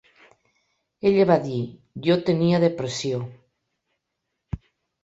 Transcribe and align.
Ella 1.09 1.27
va 1.31 1.37
dir 1.43 1.59
"jo 2.09 2.17
tenia 2.31 2.63
depressió". 2.67 3.21